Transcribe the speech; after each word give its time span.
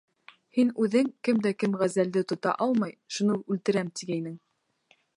Һин 0.57 0.71
үҙең, 0.85 1.11
кем 1.29 1.43
дә 1.43 1.51
кем 1.65 1.77
ғәзәлде 1.83 2.25
тота 2.33 2.57
алмай, 2.67 2.99
шуны 3.19 3.39
үлтерәм, 3.45 3.97
тигәйнең. 4.01 4.39